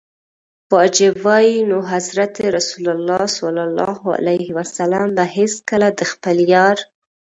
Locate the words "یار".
6.53-6.77